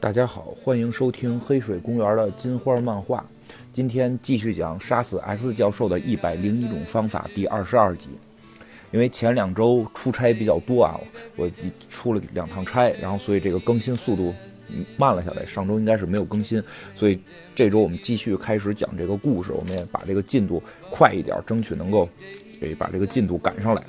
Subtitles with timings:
[0.00, 3.24] 大家好，欢迎收听黑水公园的金花漫画。
[3.72, 8.08] 今天继续讲杀死 X 教授的一百零一种方法第二十二集。
[8.90, 10.98] 因为前两周出差比较多啊，
[11.36, 11.50] 我
[11.90, 14.34] 出了两趟差，然后所以这个更新速度
[14.96, 15.44] 慢了下来。
[15.44, 16.62] 上周应该是没有更新，
[16.94, 17.20] 所以
[17.54, 22.08] 这周我们继续开始讲这个故事，我们也把这个进度快一点，争取能够
[22.60, 23.82] 给把这个进度赶上来。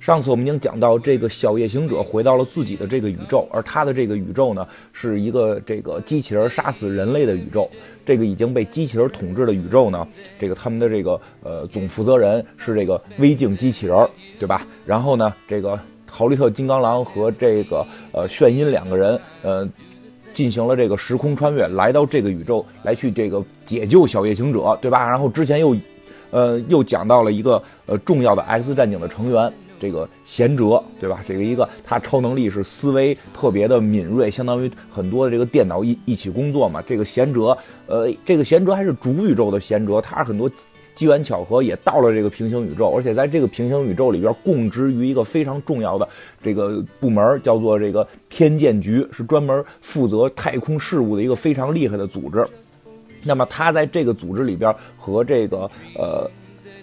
[0.00, 7.70] 上次我们已经讲到，这个小夜行者回到了自己的这个宇宙，而他的这个宇宙呢，是一个这个机器人杀死人类的宇宙。
[8.06, 10.08] 这个已经被机器人统治的宇宙呢，
[10.38, 14.08] 这个他们的这个呃总负责人是这个微镜机器人，
[14.38, 14.66] 对吧？
[14.86, 15.78] 然后呢，这个
[16.10, 19.68] 豪利特金刚狼和这个呃炫音两个人呃
[20.32, 25.06] 进行了这个时空穿越，来到这个宇宙来去这个解救小夜行者，对吧？
[25.06, 25.76] 然后之前又
[26.30, 29.52] 呃又讲到了一个呃重要的 X 战警的成员。
[29.80, 31.24] 这个贤哲，对吧？
[31.26, 36.82] 这个一个他超能力是思维特别的敏锐，相当于很多的这个电脑一一起工作嘛。
[36.82, 40.48] 这个贤哲，呃，这个贤哲还是主宇宙的贤哲，他很多
[40.94, 46.06] 机缘巧合也到了这个平行宇宙，而且在这个平行宇宙里边供职于一个非常重要的
[46.42, 52.46] 这个部门，叫做这个天剑局，是专门负责太空事务的一个非常厉害的组织。
[53.22, 56.30] 那么他在这个组织里边和这个呃。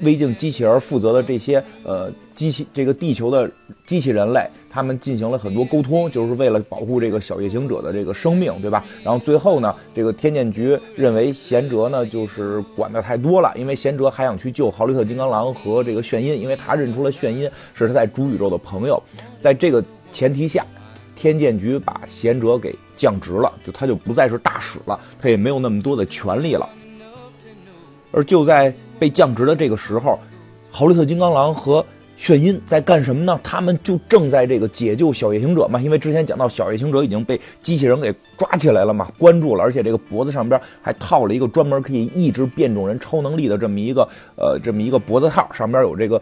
[0.02, 3.50] 微镜机器人负责的这些呃机器，这个地球的
[3.86, 8.86] 机器人类，他们进行了很多沟通，就是为了保护这个小夜行者的这个生命，对吧？
[9.04, 19.02] 然后最后呢，这个天剑局认为贤哲呢就是管的太多了，因为贤哲还想去救豪利特金刚狼和这个炫音，因为他认出了炫音是他在主宇宙的朋友，
[19.42, 20.66] 在这个前提下，
[21.16, 26.70] 天剑局把贤哲给降职了，就他就不再是大使了，他也没有那么多的权利了，
[28.12, 28.72] 而就在。
[29.00, 30.20] 被降职的这个时候，
[30.70, 33.40] 豪利特金刚狼和炫音在干什么呢？
[33.44, 35.80] 他们就正在这个解救小夜行者嘛。
[35.80, 46.22] 因为之前讲到小夜行者已经被机器人给抓起来了嘛，关住了，而且这个脖子上边还套了一个专门可以抑制变种人超能力的这么一个呃这么一个脖子套，上边有这个。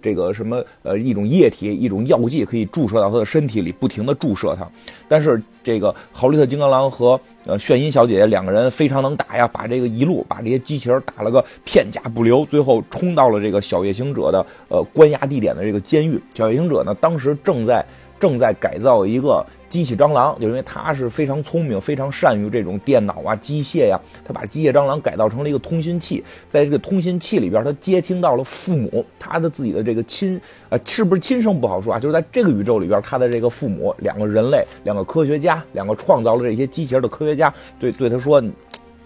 [0.00, 4.66] 这个什么呃一种液体一种药剂可以注射到他的身体里，不停的注射他。
[5.08, 16.20] 但是这个豪利特金刚狼和呃炫音小姐姐两个人非常能打呀，把这个一路把这些机器人打了个片甲不留，最后冲到了这个小夜行者的呃关押地点的这个监狱。
[16.34, 17.84] 小夜行者呢当时正在
[18.20, 19.44] 正在改造一个。
[19.70, 32.00] 机器蟑螂，就因为他是非常聪明，非常善于这种电脑啊、机械呀，他把机械蟑螂改造成了一个通讯器，在这个通讯器里边，他接听到了父母，他的自己的这个亲，呃，是不是亲生不好说啊？
[32.00, 38.42] 就是在这个宇宙里边，他的这个父母，两个人类，两个科学家，两个创造了这些机器人的科学家，对对他说，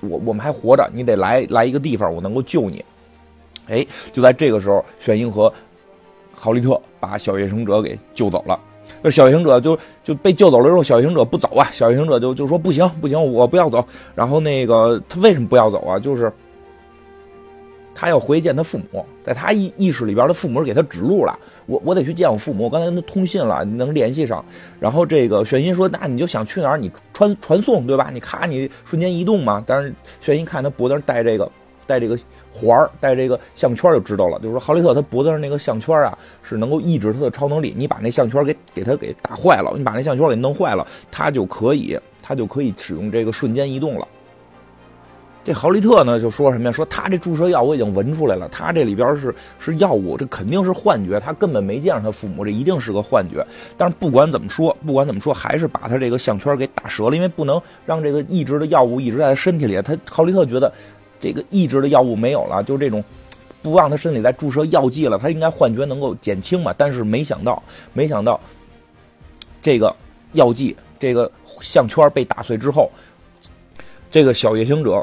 [0.00, 2.82] 我我们还活着，你得来来一个地方，我能够救你。
[3.68, 5.52] 哎，就在这个时候，玄英和
[6.34, 8.58] 豪利特把小夜行者给救走了。
[9.04, 11.68] 这小行者就就被救走了之后，小行者不走啊！
[11.70, 13.86] 小行者就就说不行不行，我不要走。
[14.14, 15.98] 然后那个他为什么不要走啊？
[15.98, 16.32] 就是
[17.94, 21.38] 他要回去见他父母，在他意意识里边的父母给他指路了。
[21.66, 24.42] 我我得去见我父母，我刚才跟他通信了，能联系上。
[24.80, 26.78] 然后这个玄音说：“那你就想去哪儿？
[26.78, 28.08] 你传传送对吧？
[28.10, 31.46] 你咔，你瞬间移动嘛。”但是玄音看他脖子上戴这个。
[31.86, 32.18] 戴这个
[32.52, 34.38] 环儿，戴这个项圈就知道了。
[34.40, 37.74] 就是说，豪利特他脖子上那个项圈啊，是能够抑制他的超能力。
[37.76, 44.06] 你把那项圈给给他给打坏了，你把那项圈给弄坏了，他就可以他就可以使用这个瞬间移动了。
[45.46, 46.72] 这豪利特呢就说什么呀？
[46.72, 53.46] 说他这注射药我已经闻出来了，他这里边是是药物，这肯定是幻觉，他根本没见着他父母，这一定是个幻觉。
[53.76, 59.78] 但是不管怎么说，不管怎么说，还是把他这个项圈给打折了，因为不能让这个抑制的药物一直在他身体里。
[59.82, 60.72] 他豪利特觉得。
[61.24, 63.02] 这个抑制的药物没有了，就这种
[63.62, 66.74] 不让他身体再注射药剂了，他应该幻觉能够减轻嘛？
[66.76, 67.62] 但是没想到，
[67.94, 68.38] 没想到
[69.62, 69.96] 这个
[70.34, 71.32] 药剂，这个
[71.62, 72.90] 项圈被打碎之后，
[74.10, 75.02] 这个小夜行者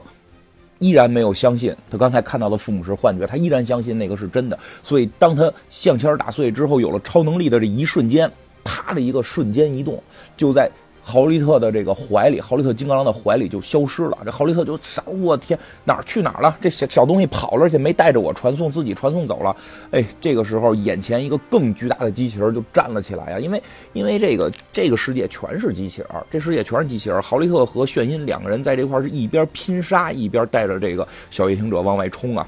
[0.78, 4.60] 依然没有相信他刚才看到的父母是幻觉，他依然相信那个是真的。
[4.84, 8.32] 所以，当他项圈打碎之后，有了超能力的这一瞬间，
[8.64, 10.00] 啪的一个瞬间移动，
[10.38, 10.70] 就在。
[11.04, 14.18] 豪利特的这个怀里，豪利特金刚狼的怀里就消失了。
[14.24, 16.56] 这豪利特就傻，我天，哪儿去哪儿了？
[16.62, 19.56] 这小小东西跑了，而且没带着我传送，自己传送走了。
[19.92, 23.40] 哎，这个时候，眼前一个更巨大的机器人就站了起来呀！
[23.40, 23.64] 因为，
[23.94, 27.20] 因为这个这个世界全是机器人，这世界全是机器人。
[27.22, 32.48] 豪利特和炫音两个人在这块是一边拼杀，一边带着这个小夜行者往外冲啊！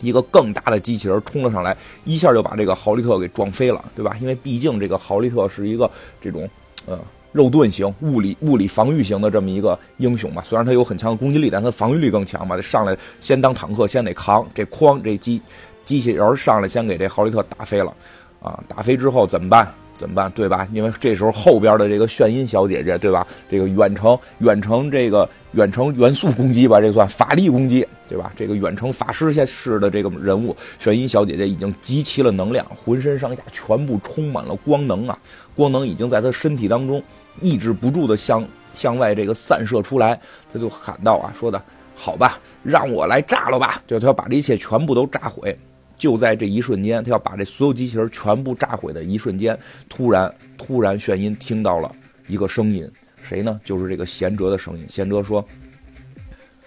[0.00, 4.14] 一个更大的机器人冲了上来，一下就把这个豪利特给撞飞了，对吧？
[4.20, 5.90] 因为毕竟这个豪利特是一个
[6.20, 6.46] 这种，
[6.86, 6.98] 呃。
[7.32, 12.60] 肉盾型物理物理防御型的这么一个英雄嘛，虽然他有很强的攻击力，但他防御力更强嘛。
[12.60, 15.40] 上来先当坦克，先得扛这筐这机
[15.84, 17.92] 机器人上来先给这豪利特打飞了，
[18.40, 19.68] 啊，打飞之后怎么办？
[19.98, 20.28] 怎么办？
[20.32, 20.66] 对吧？
[20.72, 23.24] 因为这时候后边的这个炫音小姐姐，对吧？
[23.48, 28.32] 这个远程远程这个远程元素攻击吧，这算法力攻击，对吧？
[28.34, 35.16] 这个远程法师式的这个人物炫音小姐姐已经集齐了能量，浑身上下全部充满了光能啊！
[35.54, 37.00] 光能已经在她身体当中
[37.40, 40.20] 抑制不住的向向外这个散射出来，
[40.52, 41.62] 他就喊道啊，说的
[41.94, 43.82] 好吧，让我来炸了吧！
[43.86, 45.56] 就他要把这一切全部都炸毁。
[45.98, 49.56] 就在这一瞬间，他要把这所有机器人全部炸毁的一瞬间，
[49.88, 51.94] 突然，突然，炫音听到了
[52.26, 52.90] 一个声音，
[53.22, 53.60] 谁呢？
[53.64, 54.84] 就是这个贤哲的声音。
[54.88, 55.46] 贤哲说：“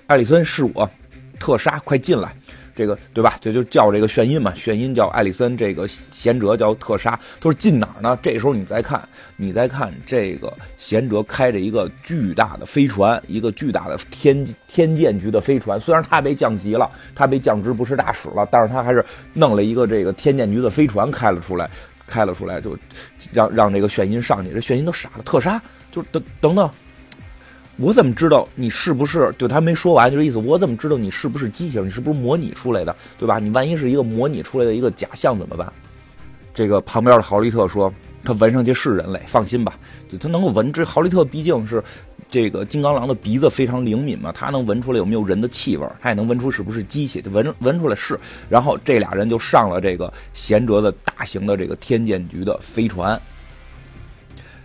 [0.07, 0.89] 艾里森，是我，
[1.37, 2.33] 特莎，快进来。”
[2.75, 3.37] 这个对吧？
[3.39, 7.11] 这就叫这个炫音嘛，炫音叫艾里森，这个贤哲叫特莎。
[7.39, 8.19] 他说进哪儿呢？
[8.21, 9.07] 这时候你再看，
[9.37, 15.79] 你再看这个贤哲开着一个巨大的飞船，一个巨大的天天剑局的飞船。
[15.79, 21.69] 虽然他被降级了，他被降职不是大使了，但是他还是弄了一个这个天剑局的飞船开了出来，
[22.05, 22.77] 开了出来，就
[23.31, 24.51] 让让这个炫音上去。
[24.51, 25.61] 这炫音都傻了，特莎
[25.91, 26.69] 就等等等。
[27.77, 29.33] 我怎么知道你是不是？
[29.37, 31.87] 对他没说完，就是意思，我怎么知道你是不是机器人？
[31.87, 32.95] 你是不是模拟出来的？
[33.17, 33.37] 对吧？
[33.37, 35.71] 你万一是一个模拟出来的一个假象怎么办？
[36.53, 37.93] 这个旁边的豪利特说，
[38.23, 39.77] 他闻上去是人类，放心吧，
[40.07, 40.71] 就他能够闻。
[40.71, 41.83] 这豪利特毕竟是
[42.29, 48.17] 这个金刚狼的鼻子非常灵敏嘛，他能闻出来有没有人的气味，他也能闻出是不是机器，闻闻出来是。
[48.47, 53.21] 然后这俩人就上了这个贤哲的大型的这个天剑局的飞船。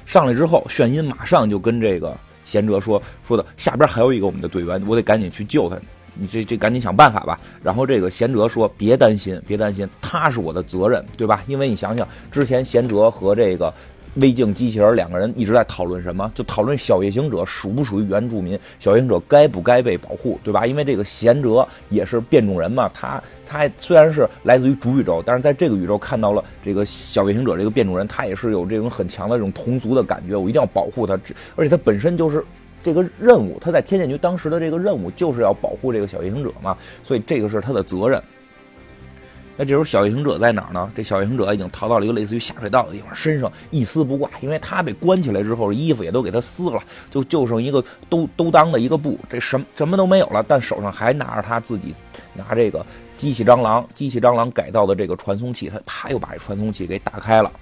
[0.07, 2.17] 上来之后，炫音马上就跟这个。
[2.51, 5.79] 贤哲说：“说的下边还有一个我们的队员，我得赶紧去救他。
[6.15, 11.45] 你这这赶紧想办法吧。”然后这个贤哲说：“别担心，别担心，他是我的责任，对吧？
[11.47, 13.73] 因为你想想，之前贤哲和这个。”
[14.15, 16.31] 微镜机器人两个人一直在讨论什么？
[16.35, 20.67] 就讨论小夜行者属不属于原住民，小夜行者该不该被保护，对吧？
[20.67, 31.19] 因为这个贤哲也是变种人嘛，他他虽然是来自于主宇宙，但是在这个宇宙看到了这个小夜行者这个变种人，他也是有这种很强的这种同族的感觉，我一定要保护他。
[31.55, 32.45] 而且他本身就是
[32.83, 38.21] 这个任务，他在天剑局当时的这个任务就是要保护这个小夜行者嘛，所以这个是他的责任。
[39.61, 40.91] 那这时候小夜行者在哪儿呢？
[40.95, 46.81] 这小夜行者已经逃到了一个类似于下水道的地方，身上一丝不挂，因为他被关起来之后，衣服也都给他撕了，
[47.11, 51.95] 就就剩一个兜兜裆的一个布，这什什么都没有了，但手上还拿着他自己
[52.33, 52.83] 拿这个
[53.19, 57.53] 机器蟑螂、机器蟑螂改造的这个传送器，他啪又把这传送器给打开了。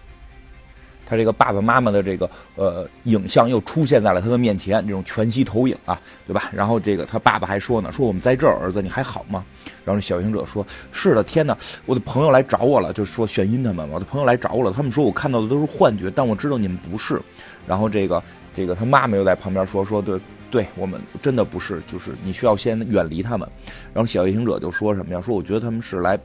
[1.08, 6.50] 他这个爸爸妈妈的这个呃影像又出现在了他的面前，这种全息投影啊，对吧？
[6.52, 9.42] 然后这个他爸爸还说呢，说我们在这儿，儿子你还好吗？
[9.86, 11.56] 然后小行者说：是的，天哪，
[11.86, 17.18] 我的朋友来找我了，就说玄音他们，我的朋友来找我了，他们说我看到的都是幻觉，但我知道你们不是。
[17.66, 18.22] 然后这个
[18.52, 20.20] 这个他妈妈又在旁边说说对
[20.50, 23.48] 对，我们真的不是，就是你需要先远离他们。
[23.94, 25.20] 然后小行者就说什么呀？
[25.22, 26.18] 说我觉得他们是来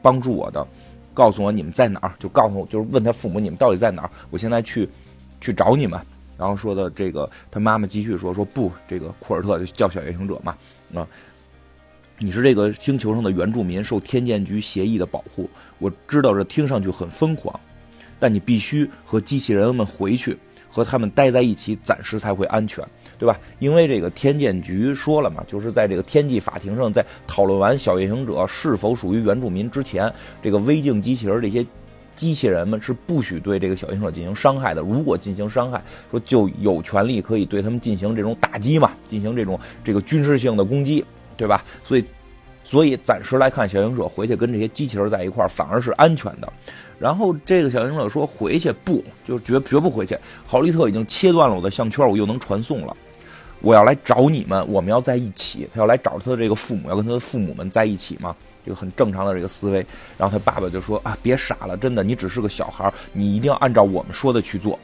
[0.00, 0.64] 帮助我的。
[1.18, 4.88] 告诉我你们在哪儿，就告诉我，就是问他父母你们到底在哪儿，我现在去，
[5.40, 6.00] 去找你们。
[6.36, 10.56] 然后说的这个，他妈妈继续说说不，这个库尔特就叫小夜行者嘛，
[10.94, 11.04] 啊，
[12.18, 15.50] 你是这个星球上的原住民，受天剑局协议的保护。
[15.80, 17.58] 我知道这听上去很疯狂，
[18.20, 20.38] 但你必须和机器人们回去，
[20.70, 22.86] 和他们待在一起，暂时才会安全。
[23.18, 23.38] 对吧？
[23.58, 31.66] 因为这个天剑局说了嘛，就是在这个天际法庭上，在讨论完小夜行者是否属于原住民之前，这个微镜机器人这些
[32.14, 34.80] 机器人们是不许对这个小夜行者进行伤害的。
[34.82, 41.04] 如果进行伤害，说就有权利可以对他们进行这种打击嘛，进行这种这个军事性的攻击，
[41.36, 41.64] 对吧？
[41.82, 42.04] 所以，
[42.64, 46.52] 所以暂时来看，小夜行者回去跟这些机器人在一块儿反而是安全的。
[46.98, 50.18] 然后这个小夜行者说回去不，就绝绝不回去。
[50.44, 52.96] 豪利特已经切断了我的项圈，我又能传送了。
[53.60, 55.68] 我要来找你们，我们要在一起。
[55.74, 58.34] 他要来找他的这个父母，要跟他的父母们在一起嘛？
[58.64, 59.84] 这个很正常的这个思维。
[60.16, 64.78] 然后他爸爸就说：“啊，别傻了，真的，你只是个小孩你一定要按照我们说的去做。”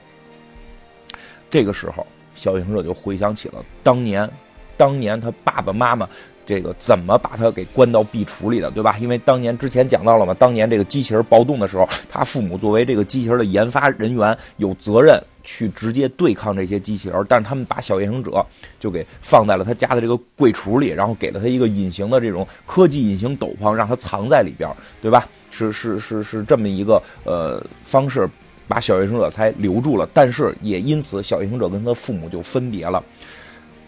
[1.49, 4.29] 这个时候，小行者就回想起了当年，
[4.77, 6.09] 当年他爸爸妈妈
[6.45, 8.97] 这个怎么把他给关到壁橱里的，对吧？
[8.99, 15.23] 因为当年之前讲到了嘛，当年这个机器人暴动的时候，他父母作为这个机器人的研发人员，有责任。
[15.45, 18.45] 去直接对抗这些机器人，但是他们把小夜行者
[18.81, 24.69] 就给放在了他家的这个柜橱里，然后给了他一个隐形的这种科技隐形斗篷，让他藏在里边，
[25.01, 25.29] 对吧？
[25.51, 28.29] 是是是是这么一个呃方式，
[28.67, 33.01] 把小夜行者才留住了，但是也因此小夜行者跟他父母就分别了，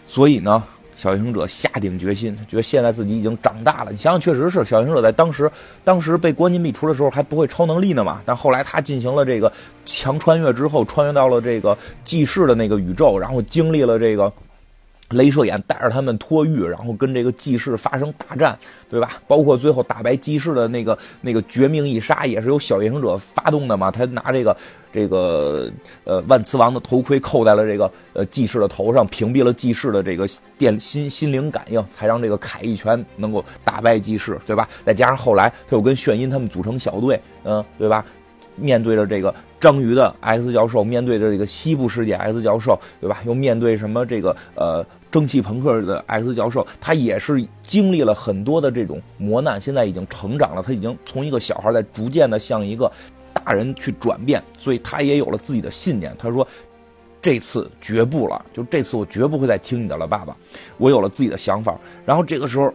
[0.05, 0.63] 所以呢。
[0.97, 3.91] 小行者下定决心，觉得现在自己已经长大了。
[3.91, 5.49] 你想想，确实是小行者在当时，
[5.83, 8.19] 当时被关进壁橱的时候还不会超能力呢嘛。
[8.25, 9.49] 但后来他进行了这个
[9.85, 14.33] 强穿越之后，穿越到了这个记事的那个宇宙，然后经历了这个
[15.09, 18.57] 镭射眼带着他们脱狱，然后跟这个祭士发生大战，
[18.89, 19.21] 对吧？
[19.27, 23.89] 包括最后打败祭士的那个那个绝命一杀，也是由小夜行者发动的嘛。
[23.89, 24.57] 他拿这个
[24.91, 25.71] 这个
[26.03, 34.67] 呃万磁王的头盔扣在了这个呃祭士的头上，屏蔽了祭士的这个电心心灵感应，才让这个凯一拳能够打败祭士，对吧？
[34.83, 38.03] 再加上后来他又跟炫音他们组成小队，嗯，对吧？
[38.59, 43.19] 面对着这个章鱼的 X 教授，面对着这个西部世界 X 教授，对吧？
[43.23, 52.91] 又面对什么这个呃蒸汽朋克的 X 教授，他也是经历了很多的这种磨难，现在已经成长了，他已经从一个小孩在逐渐的向一个
[53.33, 56.15] 大人去转变，所以他也有了自己的信念。
[56.17, 56.47] 他说
[57.21, 60.35] ：“这次绝不了，就这次我绝不会再听你的了，爸爸，
[60.77, 62.73] 我有了自己的想法。”然后这个时候。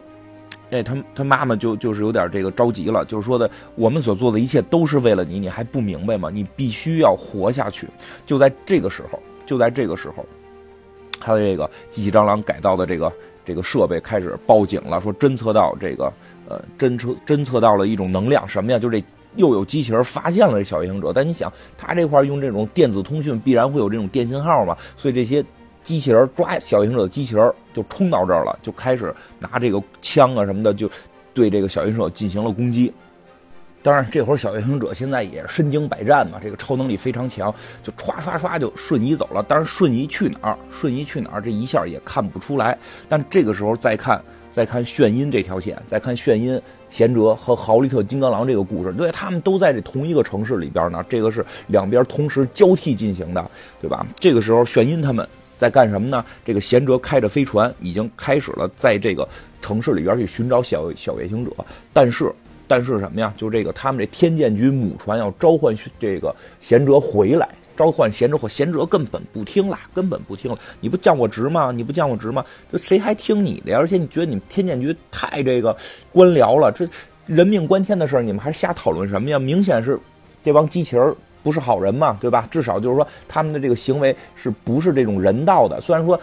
[0.71, 6.31] 哎，他他妈妈就就是有点这个着急了，就是说的，我们所做的一切都是为了你，你还不明白吗？
[6.33, 7.87] 你必须要活下去。
[8.25, 10.25] 就在这个时候，就在这个时候，
[11.23, 13.13] 他的这个机器蟑螂改造的这个
[13.45, 16.13] 这个设备开始报警了，说侦测到这个
[16.49, 18.79] 呃侦测侦测到了一种能量，什么呀？
[18.79, 19.03] 就这
[19.37, 25.45] 又有机器人发现了这小行者，但你想，他这块用这种电子通讯，必然会有这种电信号嘛，所以这些。
[25.83, 30.89] 机器人抓小行者的机器人就冲到这儿了，就开始拿这个枪啊什么的，就
[31.35, 32.93] 对这个小行者进行了攻击。
[33.83, 39.45] 当然，这会儿小夜行者现在也身经百战嘛，这个超能力非常强，就唰唰唰就瞬移走了。
[39.49, 40.59] 但是瞬移去哪儿？
[40.71, 41.41] 瞬移去哪儿？
[41.41, 42.79] 这一下也看不出来。
[43.09, 44.23] 但这个时候再看，
[44.53, 51.05] 再看炫音这条线，再看炫音、贤哲和豪利特金刚狼这个故事，对他们都在这同一个城市里边呢。
[51.09, 54.07] 这个是两边同时交替进行的，对吧？
[54.17, 55.27] 这个时候炫音他们。
[55.59, 56.25] 在干什么呢？
[56.45, 59.29] 这个贤哲开着飞船，已经开始了在这个
[59.61, 61.53] 城市里边去寻找小小夜行者。
[61.93, 62.33] 但是，
[62.73, 63.31] 但是什么呀？
[63.37, 70.59] 就这个他们这天剑局母船要召唤这个贤哲回来，召唤贤哲，或贤哲根本不听了，根本不听了。
[70.81, 71.71] 你不降我职吗？
[71.71, 72.43] 你不降我职吗？
[72.71, 73.79] 这谁还听你的呀？
[73.79, 75.77] 而且你觉得你们天剑局太这个
[76.11, 76.73] 官僚了？
[76.73, 76.89] 这
[77.27, 79.39] 人命关天的事儿，你们还瞎讨论什么呀？
[79.39, 80.01] 明显是
[80.43, 81.15] 这帮机器人。
[81.43, 82.47] 不是好人嘛，对吧？
[82.51, 85.79] 至少就是说，他们的这个行为是不是这种人道的？
[85.81, 86.19] 虽然说，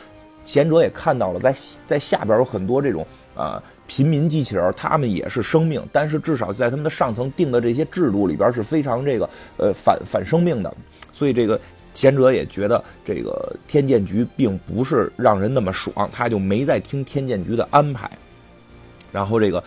[0.46, 1.54] 贤哲也看到了，在
[1.86, 9.28] 在下边有很多这种啊平民机器人，他们也是生命，但是至少在他们的上层定的这些制度里边是非常这个
[9.58, 10.72] 呃反反生命的。
[11.12, 11.60] 所以这个
[11.96, 18.08] 贤者也觉得这个天剑局并不是让人那么爽，他就没再听天剑局的安排。
[19.12, 19.64] 然后这个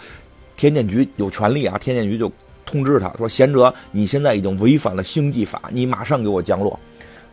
[0.57, 2.31] 天剑局有权利啊，天剑局就。
[2.64, 6.79] 通知他说：“贤者，你现在已经违反了星际法，你马上给我降落。”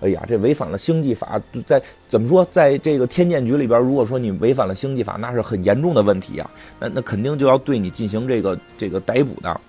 [0.02, 6.50] 哎呀，这违反了星际法，在怎么说，在这个天剑局里边，如果说你违反了星际法，那是很严重的问题啊。
[6.80, 9.60] 那那肯定就要对你进行这个这个逮捕的。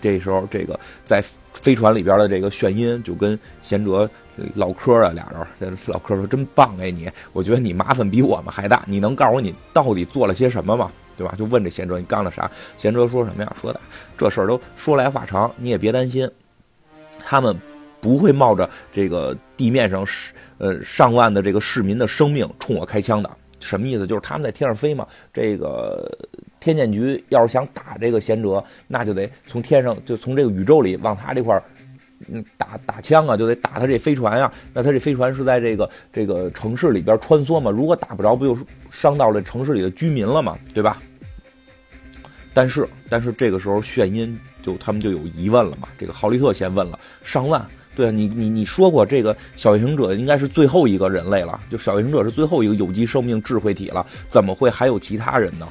[0.00, 1.24] 这时候，这个在
[1.54, 4.08] 飞船里边的这个炫音就跟贤哲
[4.54, 5.26] 唠嗑啊，俩
[5.58, 11.34] 人这老嗑说：“真棒哎，你，我觉得你麻烦比我们还大，你能告诉我你到底做了些什么吗？”对吧？
[11.38, 12.50] 就问这贤哲，你干了啥？
[12.76, 13.56] 贤哲说什么呀？
[13.58, 13.80] 说的
[14.18, 16.28] 这事儿都说来话长，你也别担心，
[17.18, 17.56] 他们
[18.04, 20.06] 不会冒着这个地面上
[20.58, 23.30] 呃上万的这个市民的生命冲我开枪的。
[23.60, 24.06] 什么意思？
[24.06, 25.08] 就是他们在天上飞嘛。
[25.32, 26.06] 这个
[26.60, 31.62] 天剑局要是想打这个贤哲，那就得从天上就从这个宇宙里往他这块儿
[32.28, 34.52] 嗯打打枪啊，就得打他这飞船呀。
[34.74, 37.70] 那他这飞船是在这个这个城市里边穿梭嘛？
[37.70, 38.54] 如果打不着，不就
[38.90, 40.58] 伤到了城市里的居民了嘛？
[40.74, 41.00] 对吧？
[42.52, 45.88] 但是，但是这个时候炫音就他们就有疑问了嘛？
[45.98, 55.68] 这个豪利特先问了上万，对，你你你说过这个小行者应该是最后一个人类了，就小行者是最后一个有机生命智慧体了，怎么会还有其他人呢？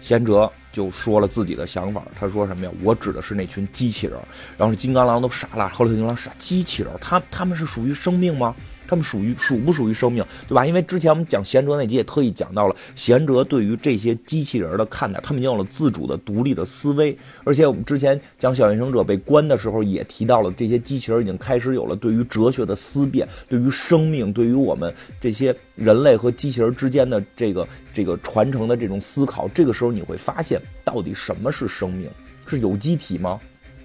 [0.00, 2.70] 贤哲就说了自己的想法，他说什么呀？
[2.82, 4.16] 我指的是那群机器人。
[4.56, 8.54] 然后金刚狼都傻了，后来金刚狼傻，机器人，他他们是属于生命吗？
[8.88, 10.66] 他们属于属不属于生命，对吧？
[10.66, 17.16] 因为之前我们讲贤哲那集也特意讲到了，贤哲对于这些机器人的看待，他们已经有了自主的、独立的思维。
[17.44, 29.46] 而且我们之前讲小原生者被关的时候，也提到了这些机器人已经开始有了对于哲学的思辨，对于生命，对于我们这些人类和机器人之间的这个这个传承的这种思考。
[29.48, 32.08] 这个时候你会发现，到底什么是生命？
[32.46, 33.38] 是有机体吗？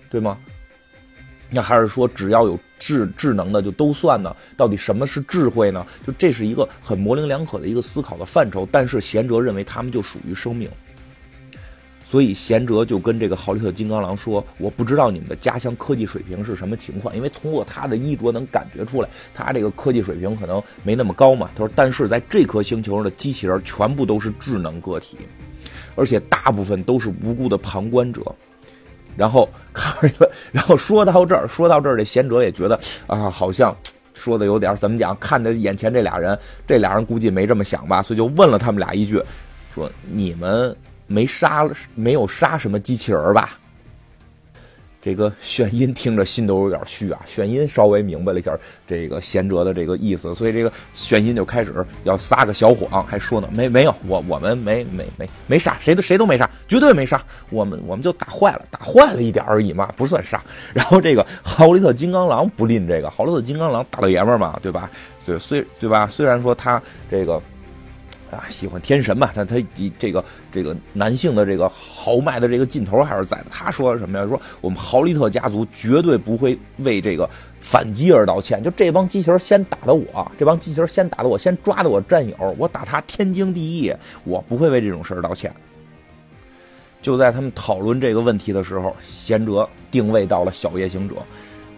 [0.10, 0.38] 对吗？
[1.53, 4.36] 那还是说，只要有智智能的就都算呢？
[4.57, 5.86] 到底什么是智慧呢？
[6.05, 8.67] 就这是一个很模棱两可的一个思考的范畴。
[8.72, 10.67] 但是贤哲认为他们就属于生命，
[12.03, 25.17] 所以贤哲就跟这个豪利特金刚狼说：“我不知道你们的家乡科技水平是什么情况，因为通过他的衣着能感觉出来，他这个科技水平可能没那么高嘛。”他说：“但是在这颗星球上的机器人全部都是智能个体，
[25.95, 28.24] 而且大部分都是无辜的旁观者。”
[29.15, 33.75] 然后看着， 然后说到这儿，说到这儿，这贤者也觉得啊，好像
[34.13, 35.17] 说的有点怎么讲？
[35.20, 39.22] 看着眼前这俩人，这俩人估计没这么想吧，所以就问了他们俩一句，
[39.74, 40.75] 说你们
[41.08, 43.58] 没杀没有杀什么机器人吧？
[45.03, 48.57] 这个炫音听着心都有点虚啊，炫音稍微明白了一下
[48.88, 60.41] 这个贤哲的这个意思，所以这个炫音就开始要撒个小谎，还说呢，没没有，我我们没没没没杀，谁都谁都没杀，绝对没杀，我们我们就打坏了，打坏了一点而已嘛，不算杀。
[60.74, 64.89] 然后这个豪利特金刚狼不吝这个，豪利特金刚狼大老爷们嘛，对吧？
[65.25, 66.07] 对，虽对吧？
[66.07, 66.81] 虽然说他
[67.12, 67.41] 这个。
[68.33, 69.29] 啊，喜欢天神嘛？
[69.33, 73.45] 他他以这个这个男性的这个豪迈的这个劲头还是在的。
[73.49, 74.27] 他说什么呀？
[74.27, 77.29] 说我们豪利特家族绝对不会为这个
[77.61, 78.61] 反击而道歉。
[78.63, 85.53] 就这帮机器人先打的我，这帮机器人先打的我，先抓的我战友，我打他天经地义，我不会为这种事儿道歉。
[87.01, 91.15] 就在他们讨论这个问题的时候，贤哲定位到了小夜行者，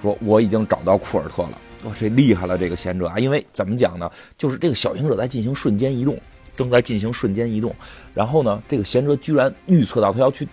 [0.02, 1.60] 说我已经找到库尔特了。
[1.84, 3.18] 哇，这厉害了，这个贤哲啊！
[3.18, 4.10] 因为怎么讲呢？
[4.38, 6.16] 就是这个小行者在进行瞬间移动。
[6.56, 7.74] 正在进行瞬间移动，
[8.14, 10.48] 然后呢，这个贤哲居然预测到他要去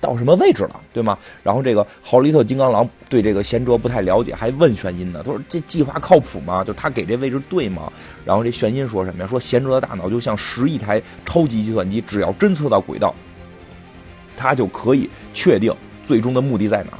[0.00, 1.18] 到什么位置了，对吗？
[1.42, 6.62] 然后这个豪利特金刚狼对这个贤哲不太了解，还问玄音呢，他说这计划靠谱吗？
[6.62, 7.92] 就他给这位置对吗？
[8.24, 9.26] 然后这玄音说什么呀？
[9.26, 13.14] 说贤哲的大脑就像十亿台超级计算机，只要侦测到轨道，
[14.36, 16.92] 他就可以确定最终的目的在哪。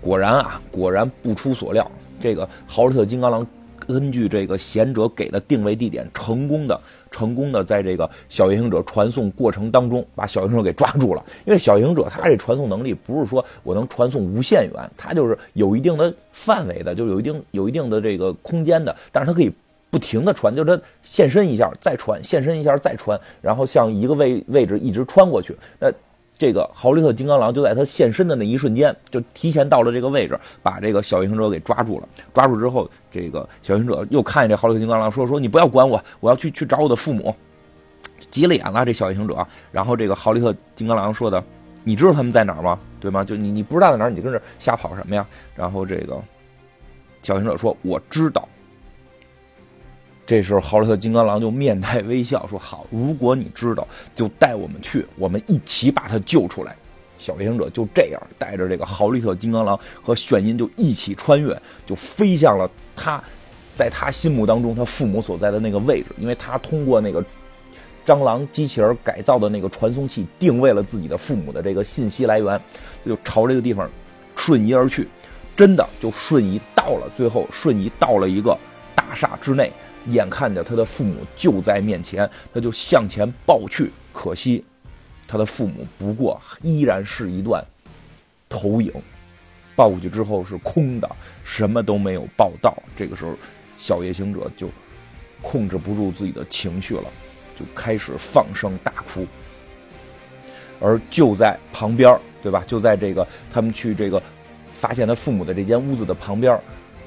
[0.00, 1.88] 果然啊，果然不出所料，
[2.20, 3.46] 这个豪利特金刚狼。
[3.86, 11.24] 根据这个贤者给的定位地点，成功的、成功的在这个小行者传送过程当中，把小行者给抓住了。
[11.44, 18.94] 因为小行者他这传送能力不是说我能传送无限远，他就是有一定的范围的，就有一定有一定的这个空间的。
[19.12, 19.52] 但是他可以
[19.90, 25.56] 不停的传，就是他现身一下再传，现身一下再传，然后向一个位位置一直穿过去。
[25.78, 25.92] 那
[26.44, 32.08] 这个豪利特金刚狼就在他现身的那一瞬间，就提前到了这个位置，把这个小行者给抓住了。
[32.34, 37.34] 抓住之后，这个小行者又看见这豪利特金刚狼，说：“说你不要管我，我要去去找我的父母。”
[38.30, 39.46] 急了眼了，这小行者。
[39.72, 41.42] 然后这个豪利特金刚狼说的
[41.82, 42.78] ：“你知道他们在哪吗？
[43.00, 43.24] 对吗？
[43.24, 45.26] 就你你不知道在哪儿，你跟这瞎跑什么呀？”
[45.56, 46.20] 然后这个
[47.22, 48.46] 小行者说：“我知道。”
[50.26, 56.74] 这时候，豪利特金刚狼就面带微笑说：“好，如果你知道，就带我们去，我们一起把他救出来。”
[57.18, 63.22] 小夜行者就这样带着这个豪利特金刚狼和炫音就一起穿越，就飞向了他，
[63.74, 67.24] 在他心目当中他父母所在的那个位置，因为他通过那个
[68.04, 72.60] 蟑螂机器人改造的那个传送器定位了自己的父母的这个信息来源，
[73.06, 73.88] 就朝这个地方
[74.36, 75.08] 瞬移而去，
[75.56, 78.58] 真的就瞬移到了，最后瞬移到了一个
[78.94, 79.72] 大厦之内。
[80.08, 83.90] 眼看着他的父母就在面前，他就向前抱去。
[84.12, 84.64] 可惜，
[85.26, 87.64] 他的父母不过依然是一段
[88.48, 88.92] 投影，
[89.74, 91.10] 抱过去之后是空的，
[91.42, 92.76] 什么都没有抱到。
[92.94, 93.34] 这个时候，
[93.76, 94.68] 小夜行者就
[95.42, 97.04] 控制不住自己的情绪了，
[97.56, 99.26] 就开始放声大哭。
[100.80, 102.62] 而就在旁边，对吧？
[102.66, 104.22] 就在这个他们去这个
[104.72, 106.58] 发现他父母的这间屋子的旁边。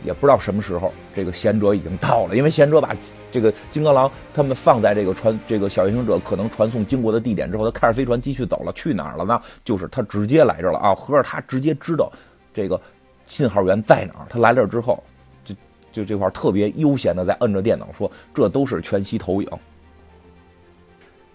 [0.03, 2.35] 也不知道什么时候，这个贤者已经到了。
[2.35, 2.95] 因为贤者把
[3.31, 8.71] 这个金刚狼他们放在这个传这个小夜行者可能传送经过的地点之后，他开着飞船继续走了。
[8.73, 9.41] 去哪儿了呢？
[9.65, 10.93] 就是他直接来这了啊！
[10.95, 12.11] 合着他直接知道
[12.53, 12.79] 这个
[13.25, 14.27] 信号源在哪儿。
[14.29, 15.03] 他来这儿之后，
[15.43, 15.55] 就
[15.91, 19.49] 就这块特别悠闲的在摁着电脑说：“这都是全息投影。”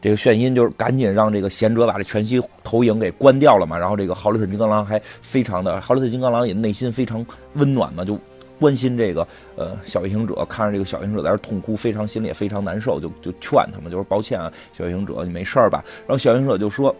[0.00, 3.78] 这个炫音就是赶紧让这个贤者把这全息投影给关掉了嘛。
[3.78, 8.18] 然后这个豪利特金刚狼还非常的豪利特金刚狼也内心非常温暖嘛，就。
[8.62, 15.84] 关心这个呃小行者，看着这个小行者在这痛哭，非常心里也非常难受，就就劝他们，就说抱歉啊，小行者，你没事吧？
[16.06, 16.94] 然后小行者就说，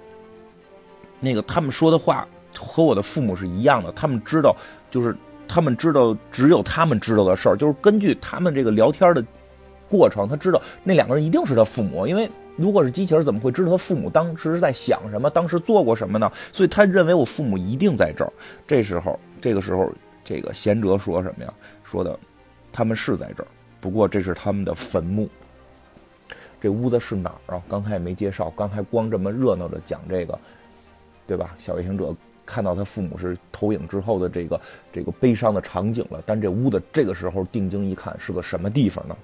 [1.21, 2.27] 那个他们说的话
[2.59, 4.57] 和我的父母是一样的，他们知道，
[4.91, 9.25] 就是他们知道只有他们知道的事儿，就是根据他们这个聊天的
[9.89, 16.31] 过程，他知道那两个人一定是他父母，因为如果是机器人，怎么会知道他父母当时在想什么，当时做过什么呢？
[16.51, 18.33] 所以他认为我父母一定在这儿。
[18.67, 19.89] 这时候，这个时候。
[20.33, 21.53] 这个贤哲说什么呀？
[21.85, 22.19] 说的，
[22.73, 23.47] 他们是在这儿，
[23.83, 25.29] 不过这是他们的坟墓。
[26.59, 27.63] 这屋子是哪儿啊？
[27.69, 30.39] 刚才也没介绍，刚才光这么热闹的讲这个，
[31.27, 31.55] 对吧？
[31.59, 32.17] 小夜行者
[32.47, 34.59] 看到他父母是投影之后的这个
[34.91, 36.23] 这个悲伤的场景了。
[36.25, 39.15] 但这屋子这个时候定睛一看，是个什么地方呢？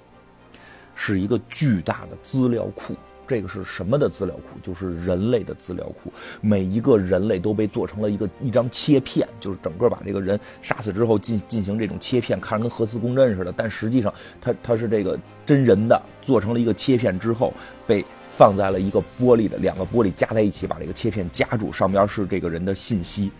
[0.94, 2.94] 是一个巨大的资料库。
[3.29, 4.59] 这个是什么的资料库？
[4.62, 6.11] 就是人类的资料库。
[6.41, 13.53] 每一个人类都被做成了一个一张切片，就是整个把这个人杀死之后进进行这种切片，看着跟核磁共振似的。
[13.55, 17.53] 但实际上，它它是这个真人的，做成了一个切片之后，
[17.87, 23.31] 被放在了一个玻璃的两个玻璃夹在一起，把这个切片夹住，上边是这个人的信息。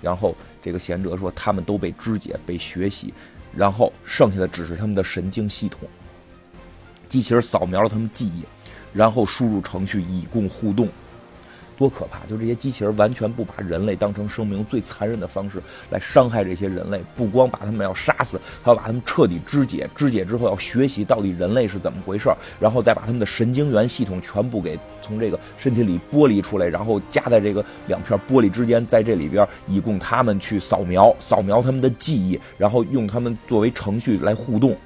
[0.00, 3.12] 然后这个贤哲说，他们都被肢解、被学习，
[3.54, 5.88] 然后剩下的只是他们的神经系统。
[7.08, 8.42] 机器人扫描了他们记忆，
[8.94, 10.88] 然后输入程序以供互动。
[11.76, 12.24] 多可怕！
[12.26, 17.02] 就这些机器人完全不把人类当成生命，最残忍的方式来伤害这些人类。
[17.16, 19.90] 不光把他们要杀死，还要把他们彻底肢解。
[19.92, 34.76] 肢解之后要学习到底人类是怎么回事然后再把他们的神经元系统全部给从这个身体里剥离出来，然后夹在这个两片玻璃之间，在这里边以供他们去扫描，扫描他们的记忆，然后用他们作为程序来互动。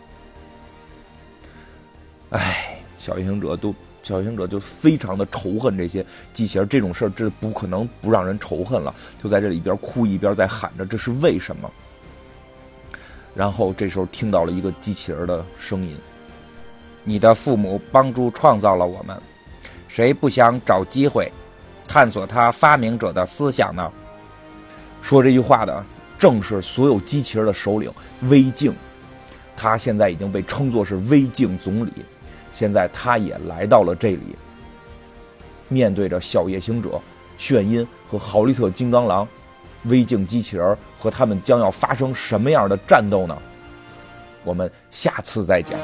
[2.31, 3.75] 唉，小英雄者都。
[4.03, 8.95] 小行者就非常的仇恨这些机器人，这种事儿这不可能不让人仇恨了。
[9.23, 11.71] 就在这里边哭一边在喊着：“这是为什么？”
[13.35, 15.95] 然后这时候听到了一个机器人的声音
[17.05, 19.21] ：“你的父母帮助创造了我们，
[19.89, 21.31] 谁不想找机会
[21.87, 23.93] 探索他发明者的思想呢？”
[25.03, 25.85] 说这句话的
[26.19, 28.75] 正是所有机器人的首领威镜，
[29.55, 31.93] 他现在已经被称作是威镜总理。
[32.59, 34.35] 现在他也来到了这里，
[35.69, 37.01] 面对着小夜行者、
[37.37, 39.29] 炫音和豪利特金刚狼、
[39.85, 43.39] 微镜机器人和他们将要发生什么样的战斗呢？
[44.43, 45.79] 我们下次再讲。